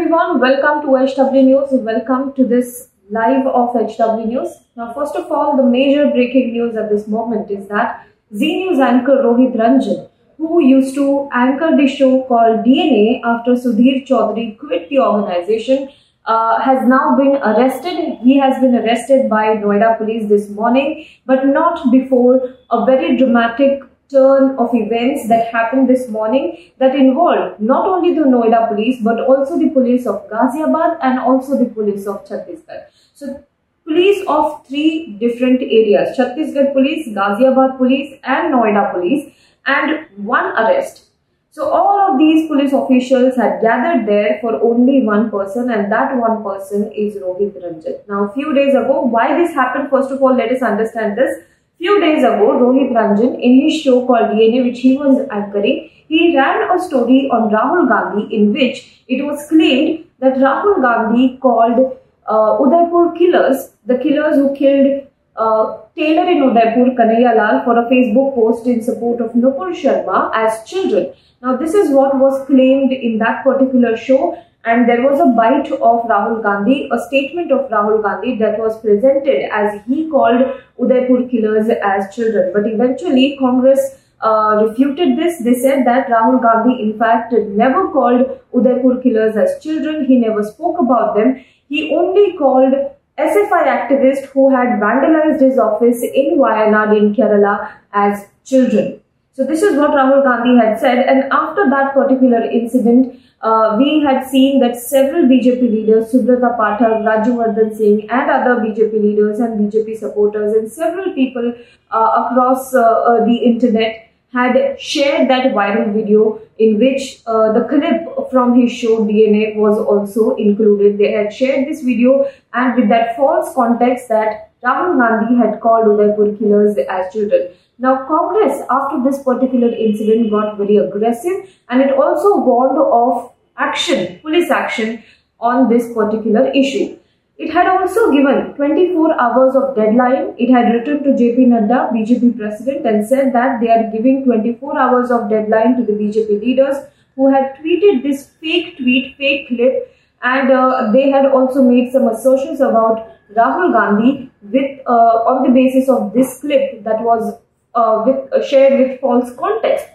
everyone, 0.00 0.40
welcome 0.40 0.80
to 0.80 0.96
HW 0.96 1.42
News. 1.42 1.68
Welcome 1.72 2.32
to 2.32 2.46
this 2.46 2.88
live 3.10 3.46
of 3.46 3.74
HW 3.74 4.24
News. 4.28 4.48
Now, 4.74 4.94
first 4.94 5.14
of 5.14 5.30
all, 5.30 5.58
the 5.58 5.62
major 5.62 6.08
breaking 6.10 6.52
news 6.52 6.74
at 6.74 6.88
this 6.88 7.06
moment 7.06 7.50
is 7.50 7.68
that 7.68 8.06
Zee 8.34 8.64
News 8.64 8.78
anchor 8.78 9.18
Rohit 9.22 9.54
Ranjan, 9.54 10.08
who 10.38 10.64
used 10.64 10.94
to 10.94 11.28
anchor 11.34 11.76
the 11.76 11.86
show 11.86 12.22
called 12.22 12.64
DNA 12.64 13.20
after 13.22 13.52
Sudhir 13.52 14.06
Chaudhary 14.08 14.58
quit 14.58 14.88
the 14.88 15.00
organization, 15.00 15.90
uh, 16.24 16.58
has 16.62 16.88
now 16.88 17.14
been 17.18 17.36
arrested. 17.36 18.16
He 18.22 18.38
has 18.38 18.58
been 18.58 18.76
arrested 18.76 19.28
by 19.28 19.56
Noida 19.56 19.98
police 19.98 20.30
this 20.30 20.48
morning, 20.48 21.06
but 21.26 21.44
not 21.44 21.92
before 21.92 22.54
a 22.70 22.86
very 22.86 23.18
dramatic 23.18 23.82
turn 24.10 24.56
of 24.58 24.70
events 24.74 25.28
that 25.28 25.52
happened 25.52 25.88
this 25.88 26.08
morning 26.08 26.72
that 26.78 26.94
involved 26.94 27.60
not 27.60 27.86
only 27.86 28.14
the 28.14 28.22
Noida 28.22 28.68
police 28.68 29.02
but 29.02 29.20
also 29.20 29.58
the 29.58 29.70
police 29.70 30.06
of 30.06 30.28
Ghaziabad 30.30 30.98
and 31.02 31.18
also 31.18 31.58
the 31.58 31.66
police 31.66 32.06
of 32.06 32.24
Chhattisgarh. 32.26 32.86
So 33.14 33.44
police 33.84 34.24
of 34.28 34.66
three 34.66 35.16
different 35.20 35.62
areas, 35.62 36.16
Chhattisgarh 36.16 36.72
police, 36.72 37.08
Ghaziabad 37.08 37.78
police 37.78 38.18
and 38.24 38.54
Noida 38.54 38.92
police 38.92 39.32
and 39.66 40.06
one 40.16 40.46
arrest. 40.56 41.06
So 41.52 41.68
all 41.68 42.12
of 42.12 42.18
these 42.18 42.48
police 42.48 42.72
officials 42.72 43.34
had 43.36 43.60
gathered 43.60 44.06
there 44.06 44.38
for 44.40 44.54
only 44.62 45.04
one 45.04 45.30
person 45.30 45.70
and 45.70 45.90
that 45.90 46.16
one 46.16 46.44
person 46.44 46.92
is 46.92 47.16
Rohit 47.16 47.60
Ranjan. 47.60 48.06
Now 48.08 48.30
few 48.32 48.54
days 48.54 48.74
ago, 48.74 49.00
why 49.00 49.36
this 49.36 49.52
happened 49.52 49.90
first 49.90 50.12
of 50.12 50.22
all 50.22 50.36
let 50.36 50.52
us 50.52 50.62
understand 50.62 51.18
this. 51.18 51.42
Few 51.80 51.98
days 51.98 52.22
ago, 52.22 52.46
Rohit 52.60 52.90
Ranjan, 52.92 53.40
in 53.40 53.62
his 53.62 53.80
show 53.80 54.06
called 54.06 54.32
DNA, 54.32 54.64
which 54.64 54.80
he 54.80 54.98
was 54.98 55.26
anchoring, 55.30 55.90
he 56.08 56.36
ran 56.36 56.70
a 56.70 56.78
story 56.78 57.26
on 57.32 57.50
Rahul 57.50 57.88
Gandhi 57.88 58.36
in 58.36 58.52
which 58.52 59.02
it 59.08 59.24
was 59.24 59.48
claimed 59.48 60.04
that 60.18 60.34
Rahul 60.34 60.82
Gandhi 60.82 61.38
called 61.38 61.96
uh, 62.26 62.58
Udaipur 62.62 63.14
killers, 63.16 63.72
the 63.86 63.96
killers 63.96 64.36
who 64.36 64.54
killed 64.54 65.06
uh, 65.36 65.78
Tailor 65.96 66.30
in 66.30 66.42
Udaipur, 66.42 66.90
Kanhaiya 67.00 67.34
Lal, 67.34 67.64
for 67.64 67.78
a 67.78 67.88
Facebook 67.88 68.34
post 68.34 68.66
in 68.66 68.82
support 68.82 69.22
of 69.22 69.32
Nupur 69.32 69.72
Sharma 69.72 70.30
as 70.34 70.62
children. 70.68 71.14
Now, 71.40 71.56
this 71.56 71.72
is 71.72 71.90
what 71.90 72.14
was 72.18 72.46
claimed 72.46 72.92
in 72.92 73.16
that 73.20 73.42
particular 73.42 73.96
show 73.96 74.36
and 74.64 74.88
there 74.88 75.02
was 75.02 75.18
a 75.20 75.26
bite 75.26 75.72
of 75.72 76.04
Rahul 76.04 76.42
Gandhi, 76.42 76.88
a 76.92 76.98
statement 77.06 77.50
of 77.50 77.70
Rahul 77.70 78.02
Gandhi 78.02 78.36
that 78.38 78.58
was 78.58 78.78
presented 78.80 79.50
as 79.50 79.80
he 79.86 80.10
called 80.10 80.42
Udaipur 80.78 81.28
killers 81.28 81.68
as 81.82 82.14
children. 82.14 82.52
But 82.52 82.66
eventually, 82.66 83.38
Congress 83.38 83.80
uh, 84.20 84.66
refuted 84.66 85.16
this. 85.16 85.42
They 85.42 85.54
said 85.54 85.86
that 85.86 86.08
Rahul 86.08 86.42
Gandhi, 86.42 86.82
in 86.82 86.98
fact, 86.98 87.32
never 87.32 87.88
called 87.88 88.38
Udaipur 88.54 89.00
killers 89.02 89.36
as 89.36 89.62
children. 89.62 90.04
He 90.04 90.18
never 90.18 90.42
spoke 90.42 90.78
about 90.78 91.14
them. 91.16 91.42
He 91.68 91.94
only 91.96 92.36
called 92.36 92.74
SFI 93.18 93.64
activists 93.78 94.26
who 94.26 94.50
had 94.54 94.80
vandalized 94.80 95.40
his 95.40 95.58
office 95.58 96.02
in 96.02 96.38
Wayanad 96.38 96.96
in 96.98 97.14
Kerala 97.14 97.70
as 97.92 98.26
children. 98.44 98.99
So 99.32 99.44
this 99.44 99.62
is 99.62 99.76
what 99.76 99.90
Rahul 99.90 100.22
Gandhi 100.24 100.56
had 100.58 100.78
said. 100.80 100.98
And 100.98 101.32
after 101.32 101.70
that 101.70 101.94
particular 101.94 102.42
incident, 102.42 103.20
uh, 103.42 103.76
we 103.78 104.00
had 104.00 104.26
seen 104.26 104.60
that 104.60 104.76
several 104.76 105.24
BJP 105.24 105.62
leaders, 105.62 106.12
Subrata 106.12 106.58
Pathak, 106.58 107.04
Rajyavardhan 107.08 107.74
Singh 107.74 108.10
and 108.10 108.30
other 108.30 108.56
BJP 108.56 108.92
leaders 108.92 109.38
and 109.38 109.58
BJP 109.58 109.96
supporters 109.98 110.52
and 110.54 110.70
several 110.70 111.14
people 111.14 111.54
uh, 111.90 112.26
across 112.26 112.74
uh, 112.74 112.82
uh 112.82 113.24
the 113.24 113.36
internet 113.36 114.09
had 114.32 114.80
shared 114.80 115.28
that 115.28 115.52
viral 115.52 115.92
video 115.92 116.40
in 116.58 116.78
which 116.78 117.20
uh, 117.26 117.52
the 117.52 117.64
clip 117.68 118.30
from 118.30 118.60
his 118.60 118.72
show 118.72 119.04
DNA 119.04 119.56
was 119.56 119.78
also 119.78 120.36
included. 120.36 120.98
They 120.98 121.12
had 121.12 121.32
shared 121.32 121.68
this 121.68 121.82
video 121.82 122.30
and 122.52 122.76
with 122.76 122.88
that 122.90 123.16
false 123.16 123.54
context 123.54 124.08
that 124.08 124.52
Rahul 124.62 124.98
Gandhi 125.00 125.36
had 125.36 125.60
called 125.60 125.86
Udaipur 125.86 126.36
killers 126.36 126.76
as 126.76 127.12
children. 127.12 127.48
Now, 127.78 128.06
Congress, 128.06 128.62
after 128.70 129.02
this 129.02 129.22
particular 129.22 129.68
incident, 129.74 130.30
got 130.30 130.58
very 130.58 130.76
aggressive 130.76 131.50
and 131.68 131.80
it 131.80 131.92
also 131.92 132.36
warned 132.36 132.78
of 132.78 133.32
action, 133.56 134.20
police 134.20 134.50
action 134.50 135.02
on 135.40 135.68
this 135.68 135.92
particular 135.94 136.50
issue. 136.50 136.98
It 137.44 137.50
had 137.54 137.68
also 137.68 138.12
given 138.12 138.52
24 138.54 139.18
hours 139.18 139.56
of 139.56 139.74
deadline. 139.74 140.34
It 140.36 140.50
had 140.54 140.74
written 140.74 141.02
to 141.04 141.10
JP 141.20 141.46
Nadda, 141.52 141.78
BJP 141.90 142.36
president, 142.36 142.86
and 142.86 143.06
said 143.06 143.32
that 143.32 143.60
they 143.62 143.70
are 143.70 143.90
giving 143.90 144.24
24 144.24 144.78
hours 144.78 145.10
of 145.10 145.30
deadline 145.30 145.78
to 145.78 145.84
the 145.90 145.94
BJP 146.00 146.38
leaders 146.38 146.76
who 147.16 147.32
had 147.32 147.56
tweeted 147.56 148.02
this 148.02 148.26
fake 148.42 148.76
tweet, 148.76 149.16
fake 149.16 149.48
clip, 149.48 149.96
and 150.22 150.50
uh, 150.50 150.90
they 150.92 151.08
had 151.10 151.24
also 151.24 151.62
made 151.62 151.90
some 151.90 152.08
assertions 152.08 152.60
about 152.60 153.08
Rahul 153.34 153.72
Gandhi 153.72 154.30
with 154.42 154.80
uh, 154.86 155.32
on 155.32 155.42
the 155.42 155.48
basis 155.48 155.88
of 155.88 156.12
this 156.12 156.40
clip 156.42 156.84
that 156.84 157.00
was 157.00 157.40
uh, 157.74 158.02
with, 158.04 158.32
uh, 158.34 158.46
shared 158.46 158.78
with 158.78 159.00
false 159.00 159.34
context. 159.38 159.86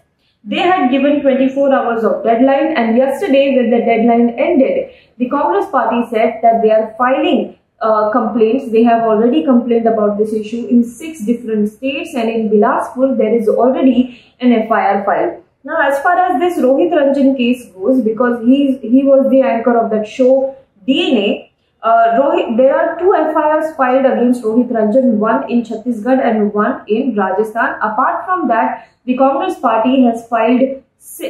They 0.44 0.66
had 0.72 0.90
given 0.90 1.22
24 1.22 1.74
hours 1.74 2.04
of 2.04 2.24
deadline 2.24 2.74
and 2.78 2.98
yesterday 2.98 3.56
when 3.56 3.70
the 3.70 3.86
deadline 3.86 4.30
ended, 4.40 4.95
the 5.18 5.30
Congress 5.30 5.70
party 5.70 6.06
said 6.10 6.40
that 6.42 6.62
they 6.62 6.72
are 6.72 6.94
filing 6.98 7.58
uh, 7.82 8.10
complaints. 8.12 8.72
They 8.72 8.84
have 8.84 9.04
already 9.04 9.44
complained 9.44 9.88
about 9.88 10.18
this 10.18 10.34
issue 10.34 10.68
in 10.68 10.84
six 10.84 11.22
different 11.26 11.70
states 11.70 12.14
and 12.16 12.30
in 12.30 12.50
Bilaspur 12.50 13.18
there 13.18 13.34
is 13.34 13.48
already 13.48 14.22
an 14.40 14.68
FIR 14.68 15.04
filed. 15.06 15.44
Now 15.64 15.82
as 15.82 16.00
far 16.04 16.18
as 16.18 16.40
this 16.40 16.60
Rohit 16.60 16.92
Ranjan 16.92 17.38
case 17.38 17.66
goes, 17.74 18.02
because 18.02 18.46
he, 18.46 18.78
he 18.78 19.04
was 19.04 19.30
the 19.30 19.42
anchor 19.42 19.78
of 19.78 19.90
that 19.92 20.08
show 20.08 20.56
DNA, 20.88 21.50
uh, 21.82 22.18
Rohit, 22.20 22.58
there 22.58 22.76
are 22.76 22.98
two 23.00 23.12
FIRs 23.14 23.76
filed 23.76 24.06
against 24.06 24.44
Rohit 24.44 24.70
Ranjan, 24.70 25.18
one 25.18 25.50
in 25.50 25.62
Chhattisgarh 25.62 26.20
and 26.20 26.54
one 26.54 26.84
in 26.88 27.16
Rajasthan. 27.16 27.76
Apart 27.82 28.26
from 28.26 28.48
that, 28.48 28.90
the 29.06 29.16
Congress 29.18 29.60
party 29.60 30.04
has 30.04 30.28
filed 30.28 30.84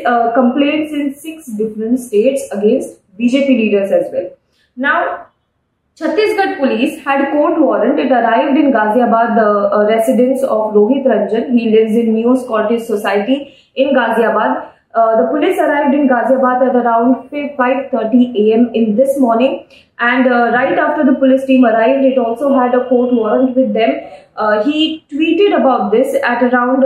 uh, 0.06 0.34
complaints 0.34 0.94
in 0.94 1.14
six 1.14 1.48
different 1.48 2.00
states 2.00 2.44
against 2.52 3.00
BJP 3.20 3.48
leaders 3.48 3.92
as 3.92 4.12
well. 4.12 4.30
Now, 4.76 5.28
Chhattisgarh 5.98 6.60
police 6.60 7.02
had 7.06 7.32
court 7.32 7.60
warrant. 7.60 7.98
It 7.98 8.12
arrived 8.12 8.58
in 8.58 8.74
Ghaziabad, 8.74 9.36
the 9.36 9.50
uh, 9.74 9.86
residence 9.88 10.44
of 10.44 10.74
Rohit 10.74 11.06
Ranjan. 11.06 11.58
He 11.58 11.70
lives 11.70 11.96
in 11.96 12.14
New 12.14 12.36
Scottish 12.36 12.84
Society 12.84 13.56
in 13.76 13.96
Ghaziabad. 13.96 14.72
Uh, 14.94 15.22
the 15.22 15.28
police 15.28 15.58
arrived 15.58 15.94
in 15.94 16.10
Ghaziabad 16.10 16.70
at 16.70 16.76
around 16.76 17.30
5.30 17.30 18.54
am 18.54 18.74
in 18.74 18.96
this 18.96 19.20
morning 19.20 19.66
and 20.00 20.28
uh, 20.28 20.52
right 20.54 20.78
after 20.78 21.06
the 21.06 21.18
police 21.18 21.46
team 21.46 21.66
arrived, 21.66 22.06
it 22.06 22.18
also 22.18 22.54
had 22.54 22.74
a 22.74 22.88
court 22.90 23.14
warrant 23.14 23.56
with 23.56 23.74
them. 23.74 23.92
Uh, 24.36 24.64
he 24.64 25.06
tweeted 25.12 25.58
about 25.60 25.92
this 25.92 26.16
at 26.24 26.44
around 26.44 26.84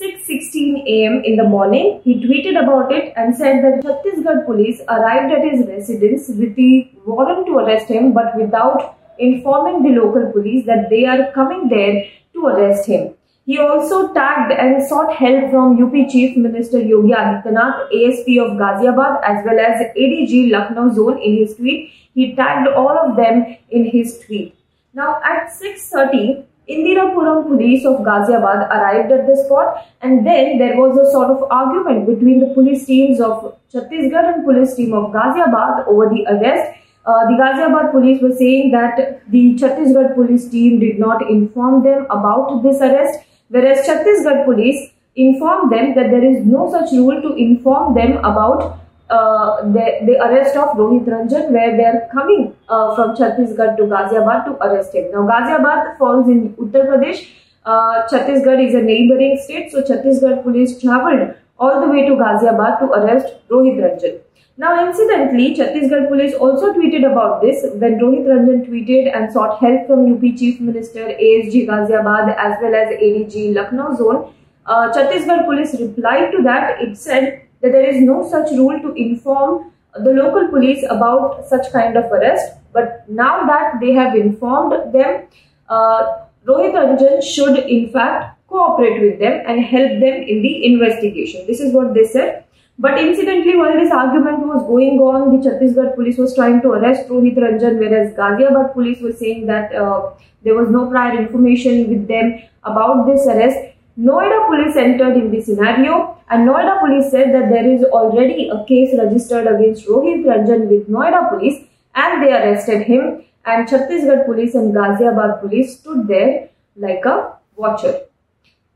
6.16 0.00 0.90
am 0.90 1.22
in 1.24 1.36
the 1.36 1.44
morning. 1.44 2.00
He 2.02 2.14
tweeted 2.16 2.60
about 2.60 2.90
it 2.92 3.12
and 3.16 3.36
said 3.36 3.62
that 3.62 3.84
Chhattisgarh 3.84 4.44
police 4.44 4.80
arrived 4.88 5.32
at 5.32 5.44
his 5.48 5.66
residence 5.68 6.28
with 6.28 6.56
the 6.56 6.90
warrant 7.06 7.46
to 7.46 7.58
arrest 7.58 7.88
him 7.88 8.12
but 8.12 8.36
without 8.36 8.98
informing 9.20 9.84
the 9.84 10.00
local 10.00 10.32
police 10.32 10.66
that 10.66 10.90
they 10.90 11.04
are 11.04 11.30
coming 11.32 11.68
there 11.68 12.06
to 12.32 12.46
arrest 12.46 12.88
him. 12.88 13.14
He 13.46 13.58
also 13.58 14.12
tagged 14.14 14.52
and 14.52 14.84
sought 14.88 15.14
help 15.14 15.50
from 15.50 15.80
UP 15.80 15.92
Chief 16.10 16.36
Minister 16.36 16.80
Yogi 16.80 17.12
Adityanath, 17.12 17.86
ASP 17.94 18.28
of 18.40 18.56
Ghaziabad 18.58 19.20
as 19.22 19.44
well 19.44 19.60
as 19.60 19.80
ADG 19.96 20.50
Lucknow 20.50 20.92
zone 20.92 21.18
in 21.18 21.36
his 21.36 21.54
tweet. 21.54 21.92
He 22.14 22.34
tagged 22.34 22.66
all 22.68 22.98
of 22.98 23.16
them 23.16 23.56
in 23.70 23.84
his 23.84 24.18
tweet. 24.26 24.56
Now 24.92 25.20
at 25.22 25.52
6.30, 25.52 26.46
Indirapuram 26.68 27.46
police 27.46 27.84
of 27.84 28.00
Ghaziabad 28.00 28.70
arrived 28.70 29.12
at 29.12 29.26
the 29.26 29.36
spot 29.44 29.86
and 30.00 30.26
then 30.26 30.58
there 30.58 30.76
was 30.76 30.96
a 30.96 31.10
sort 31.12 31.30
of 31.30 31.42
argument 31.50 32.06
between 32.06 32.40
the 32.40 32.54
police 32.54 32.86
teams 32.86 33.20
of 33.20 33.58
Chhattisgarh 33.72 34.34
and 34.34 34.44
police 34.44 34.74
team 34.74 34.94
of 34.94 35.12
Ghaziabad 35.12 35.86
over 35.86 36.08
the 36.08 36.24
arrest. 36.26 36.72
Uh, 37.04 37.26
the 37.26 37.34
Ghaziabad 37.34 37.92
police 37.92 38.22
were 38.22 38.34
saying 38.34 38.70
that 38.70 39.20
the 39.30 39.54
Chhattisgarh 39.56 40.14
police 40.14 40.48
team 40.48 40.80
did 40.80 40.98
not 40.98 41.28
inform 41.28 41.82
them 41.84 42.06
about 42.08 42.62
this 42.62 42.80
arrest 42.80 43.20
whereas 43.48 43.86
Chhattisgarh 43.86 44.46
police 44.46 44.90
informed 45.16 45.70
them 45.70 45.94
that 45.94 46.10
there 46.10 46.24
is 46.24 46.46
no 46.46 46.70
such 46.72 46.92
rule 46.92 47.20
to 47.20 47.34
inform 47.34 47.94
them 47.94 48.16
about 48.18 48.80
uh, 49.14 49.62
the, 49.76 49.84
the 50.08 50.16
arrest 50.24 50.56
of 50.56 50.76
Rohit 50.80 51.06
Ranjan 51.14 51.50
where 51.50 51.76
they 51.76 51.84
are 51.84 52.02
coming 52.12 52.54
uh, 52.68 52.94
from 52.96 53.14
Chhattisgarh 53.16 53.76
to 53.76 53.84
Ghaziabad 53.94 54.44
to 54.46 54.52
arrest 54.66 54.94
him. 54.94 55.10
Now 55.12 55.24
Ghaziabad 55.30 55.98
falls 55.98 56.28
in 56.28 56.52
Uttar 56.54 56.86
Pradesh. 56.90 57.26
Uh, 57.64 58.06
Chhattisgarh 58.10 58.66
is 58.66 58.74
a 58.74 58.82
neighboring 58.82 59.40
state 59.44 59.72
so 59.72 59.82
Chhattisgarh 59.82 60.42
police 60.42 60.80
travelled 60.80 61.34
all 61.58 61.80
the 61.80 61.88
way 61.88 62.06
to 62.06 62.14
Ghaziabad 62.22 62.78
to 62.80 62.86
arrest 63.00 63.34
Rohit 63.48 63.82
Ranjan. 63.84 64.20
Now 64.56 64.72
incidentally, 64.86 65.56
Chhattisgarh 65.56 66.08
police 66.08 66.34
also 66.34 66.72
tweeted 66.72 67.10
about 67.10 67.40
this 67.42 67.64
when 67.74 67.98
Rohit 67.98 68.26
Ranjan 68.32 68.68
tweeted 68.68 69.14
and 69.14 69.32
sought 69.32 69.58
help 69.60 69.86
from 69.86 70.12
UP 70.12 70.20
Chief 70.42 70.60
Minister 70.60 71.06
ASG 71.06 71.66
Ghaziabad 71.70 72.36
as 72.36 72.58
well 72.62 72.74
as 72.82 72.94
ADG 73.08 73.54
Lucknow 73.54 73.96
zone. 73.96 74.34
Uh, 74.66 74.92
Chhattisgarh 74.92 75.44
police 75.44 75.74
replied 75.80 76.30
to 76.36 76.42
that. 76.44 76.80
It 76.80 76.96
said 76.96 77.42
that 77.64 77.72
there 77.72 77.88
is 77.90 78.00
no 78.02 78.28
such 78.28 78.50
rule 78.52 78.78
to 78.80 78.92
inform 78.92 79.72
the 79.94 80.10
local 80.10 80.48
police 80.48 80.84
about 80.90 81.46
such 81.48 81.72
kind 81.72 81.96
of 81.96 82.12
arrest. 82.12 82.52
But 82.72 83.08
now 83.08 83.46
that 83.46 83.80
they 83.80 83.92
have 83.92 84.14
informed 84.14 84.92
them, 84.92 85.26
uh, 85.68 86.24
Rohit 86.46 86.74
Ranjan 86.74 87.22
should 87.22 87.58
in 87.58 87.90
fact 87.90 88.38
cooperate 88.48 89.00
with 89.00 89.18
them 89.18 89.42
and 89.46 89.64
help 89.64 89.92
them 90.00 90.22
in 90.32 90.42
the 90.42 90.66
investigation. 90.66 91.46
This 91.46 91.60
is 91.60 91.72
what 91.72 91.94
they 91.94 92.04
said. 92.04 92.44
But 92.78 92.98
incidentally, 92.98 93.56
while 93.56 93.72
this 93.72 93.92
argument 93.92 94.40
was 94.46 94.62
going 94.66 94.98
on, 94.98 95.30
the 95.34 95.48
Chhattisgarh 95.48 95.94
police 95.94 96.18
was 96.18 96.34
trying 96.34 96.60
to 96.62 96.72
arrest 96.72 97.08
Rohit 97.08 97.36
Ranjan, 97.36 97.78
whereas 97.78 98.12
Ghaziabad 98.14 98.72
police 98.74 99.00
was 99.00 99.18
saying 99.18 99.46
that 99.46 99.74
uh, 99.74 100.10
there 100.42 100.56
was 100.56 100.68
no 100.68 100.90
prior 100.90 101.16
information 101.18 101.88
with 101.88 102.08
them 102.08 102.42
about 102.64 103.06
this 103.06 103.26
arrest. 103.26 103.73
Noida 103.96 104.48
police 104.48 104.74
entered 104.74 105.16
in 105.16 105.30
the 105.30 105.40
scenario 105.40 106.18
and 106.28 106.48
Noida 106.48 106.80
police 106.80 107.12
said 107.12 107.32
that 107.32 107.48
there 107.48 107.64
is 107.64 107.84
already 107.84 108.48
a 108.48 108.64
case 108.64 108.92
registered 108.98 109.46
against 109.46 109.86
Rohit 109.86 110.24
Ranjan 110.24 110.68
with 110.68 110.88
Noida 110.88 111.28
police 111.28 111.62
and 111.94 112.20
they 112.20 112.32
arrested 112.32 112.82
him 112.88 113.22
and 113.44 113.68
Chhattisgarh 113.68 114.26
police 114.26 114.56
and 114.56 114.74
Ghaziabad 114.74 115.40
police 115.40 115.78
stood 115.78 116.08
there 116.08 116.48
like 116.74 117.04
a 117.04 117.34
watcher. 117.54 118.00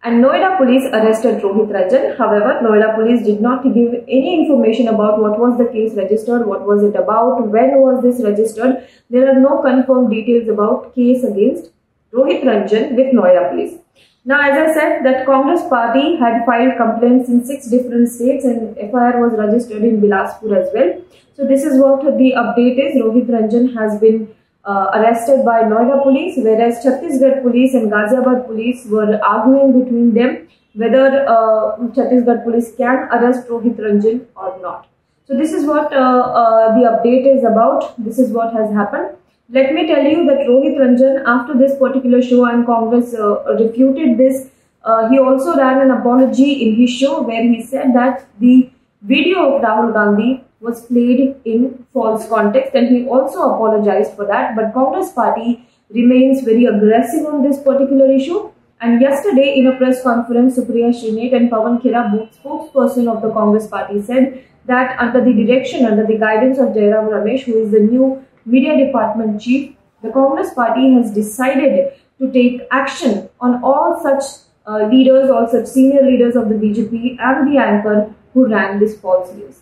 And 0.04 0.22
Noida 0.22 0.56
police 0.56 0.84
arrested 0.92 1.42
Rohit 1.42 1.72
Ranjan. 1.72 2.16
However, 2.16 2.60
Noida 2.62 2.94
police 2.94 3.26
did 3.26 3.40
not 3.40 3.64
give 3.64 3.94
any 4.06 4.44
information 4.44 4.86
about 4.86 5.18
what 5.18 5.40
was 5.40 5.58
the 5.58 5.66
case 5.66 5.94
registered, 5.94 6.46
what 6.46 6.64
was 6.64 6.84
it 6.84 6.94
about, 6.94 7.48
when 7.48 7.80
was 7.80 8.04
this 8.04 8.24
registered. 8.24 8.86
There 9.10 9.28
are 9.28 9.40
no 9.40 9.62
confirmed 9.62 10.10
details 10.10 10.48
about 10.48 10.94
case 10.94 11.24
against 11.24 11.72
Rohit 12.12 12.44
Ranjan 12.44 12.94
with 12.94 13.12
Noida 13.12 13.50
police. 13.50 13.80
Now, 14.28 14.38
as 14.46 14.56
I 14.62 14.74
said, 14.74 15.04
that 15.04 15.24
Congress 15.24 15.62
party 15.68 16.16
had 16.16 16.44
filed 16.44 16.76
complaints 16.76 17.30
in 17.30 17.46
six 17.46 17.66
different 17.66 18.10
states 18.10 18.44
and 18.44 18.76
FIR 18.76 19.20
was 19.22 19.32
registered 19.38 19.82
in 19.82 20.02
Bilaspur 20.02 20.50
as 20.54 20.68
well. 20.74 20.90
So, 21.34 21.46
this 21.46 21.64
is 21.64 21.78
what 21.80 22.04
the 22.04 22.32
update 22.40 22.78
is. 22.86 23.00
Rohit 23.00 23.30
Ranjan 23.34 23.72
has 23.74 23.98
been 23.98 24.28
uh, 24.66 24.90
arrested 24.96 25.46
by 25.46 25.62
Noida 25.62 26.02
police, 26.02 26.34
whereas 26.36 26.84
Chhattisgarh 26.84 27.40
police 27.42 27.72
and 27.72 27.90
Ghaziabad 27.90 28.46
police 28.46 28.84
were 28.84 29.18
arguing 29.24 29.80
between 29.82 30.12
them 30.12 30.46
whether 30.74 31.24
uh, 31.26 31.78
Chhattisgarh 31.96 32.44
police 32.44 32.74
can 32.76 33.08
arrest 33.18 33.48
Rohit 33.48 33.76
Ranjan 33.76 34.26
or 34.36 34.60
not. 34.60 34.88
So, 35.26 35.38
this 35.38 35.54
is 35.54 35.64
what 35.64 35.90
uh, 35.90 36.20
uh 36.42 36.74
the 36.74 36.84
update 36.92 37.34
is 37.34 37.44
about. 37.44 37.94
This 37.96 38.18
is 38.18 38.30
what 38.30 38.52
has 38.52 38.70
happened. 38.74 39.16
Let 39.50 39.72
me 39.72 39.86
tell 39.86 40.04
you 40.04 40.26
that 40.26 40.40
Rohit 40.46 40.76
Ranjan, 40.78 41.22
after 41.26 41.56
this 41.56 41.78
particular 41.78 42.20
show 42.20 42.44
and 42.44 42.66
Congress 42.66 43.14
uh, 43.14 43.54
refuted 43.54 44.18
this, 44.18 44.50
uh, 44.84 45.08
he 45.08 45.18
also 45.18 45.56
ran 45.56 45.80
an 45.80 45.90
apology 45.90 46.68
in 46.68 46.74
his 46.74 46.90
show 46.90 47.22
where 47.22 47.42
he 47.42 47.62
said 47.64 47.94
that 47.94 48.26
the 48.40 48.70
video 49.00 49.54
of 49.54 49.62
Rahul 49.62 49.94
Gandhi 49.94 50.44
was 50.60 50.84
played 50.84 51.36
in 51.46 51.86
false 51.94 52.28
context 52.28 52.74
and 52.74 52.94
he 52.94 53.06
also 53.06 53.54
apologized 53.54 54.12
for 54.16 54.26
that. 54.26 54.54
But 54.54 54.74
Congress 54.74 55.12
party 55.12 55.66
remains 55.88 56.42
very 56.42 56.66
aggressive 56.66 57.24
on 57.24 57.42
this 57.42 57.58
particular 57.62 58.12
issue. 58.12 58.50
And 58.82 59.00
yesterday 59.00 59.56
in 59.56 59.66
a 59.68 59.78
press 59.78 60.02
conference, 60.02 60.58
Supriya 60.58 60.92
Shrinate 60.92 61.34
and 61.34 61.50
Pawan 61.50 61.80
Khera, 61.80 62.12
both 62.12 62.36
spokesperson 62.42 63.10
of 63.10 63.22
the 63.22 63.32
Congress 63.32 63.66
party, 63.66 64.02
said 64.02 64.44
that 64.66 65.00
under 65.00 65.24
the 65.24 65.32
direction, 65.32 65.86
under 65.86 66.06
the 66.06 66.18
guidance 66.18 66.58
of 66.58 66.74
Jairam 66.74 67.08
Ramesh, 67.08 67.44
who 67.44 67.62
is 67.62 67.70
the 67.70 67.80
new 67.80 68.22
media 68.48 68.76
department 68.84 69.40
chief, 69.40 69.76
the 70.02 70.10
Congress 70.10 70.52
party 70.54 70.92
has 70.94 71.12
decided 71.12 71.92
to 72.18 72.32
take 72.32 72.62
action 72.70 73.28
on 73.40 73.62
all 73.62 74.00
such 74.02 74.24
uh, 74.66 74.86
leaders, 74.86 75.30
all 75.30 75.46
such 75.48 75.66
senior 75.66 76.02
leaders 76.02 76.34
of 76.36 76.48
the 76.48 76.54
BJP 76.54 77.18
and 77.20 77.52
the 77.52 77.58
anchor 77.58 78.14
who 78.34 78.46
ran 78.46 78.78
this 78.78 79.00
false 79.00 79.32
news. 79.34 79.56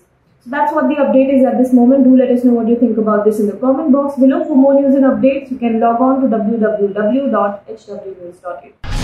So 0.44 0.50
that's 0.50 0.72
what 0.72 0.88
the 0.88 0.96
update 0.96 1.32
is 1.36 1.44
at 1.44 1.58
this 1.58 1.72
moment. 1.72 2.04
Do 2.04 2.16
let 2.16 2.30
us 2.30 2.44
know 2.44 2.52
what 2.52 2.68
you 2.68 2.76
think 2.76 2.98
about 2.98 3.24
this 3.24 3.40
in 3.40 3.46
the 3.46 3.56
comment 3.56 3.92
box 3.92 4.18
below. 4.18 4.44
For 4.44 4.56
more 4.56 4.80
news 4.80 4.94
and 4.94 5.04
updates, 5.04 5.50
you 5.50 5.58
can 5.58 5.80
log 5.80 6.00
on 6.00 6.20
to 6.22 6.28
www.hwnews.in. 6.28 8.95